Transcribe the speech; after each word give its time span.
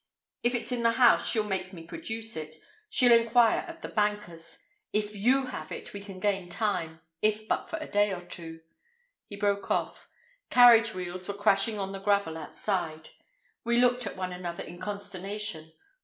If 0.41 0.55
it's 0.55 0.71
in 0.71 0.81
the 0.81 0.93
house 0.93 1.29
she'll 1.29 1.43
make 1.43 1.73
me 1.73 1.85
produce 1.85 2.35
it. 2.35 2.55
She'll 2.89 3.11
inquire 3.11 3.59
at 3.67 3.83
the 3.83 3.87
banker's. 3.87 4.57
If 4.91 5.15
you 5.15 5.45
have 5.51 5.71
it 5.71 5.93
we 5.93 6.01
can 6.01 6.19
gain 6.19 6.49
time, 6.49 7.01
if 7.21 7.47
but 7.47 7.69
for 7.69 7.77
a 7.77 7.85
day 7.85 8.11
or 8.11 8.21
two." 8.21 8.61
He 9.27 9.35
broke 9.35 9.69
off. 9.69 10.09
Carriage 10.49 10.95
wheels 10.95 11.27
were 11.27 11.35
crashing 11.35 11.77
on 11.77 11.91
the 11.91 11.99
gravel 11.99 12.35
outside. 12.35 13.11
We 13.63 13.77
looked 13.79 14.07
at 14.07 14.17
one 14.17 14.33
another 14.33 14.63
in 14.63 14.79
consternation. 14.79 15.71